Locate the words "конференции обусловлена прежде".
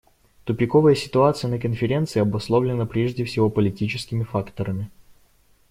1.59-3.23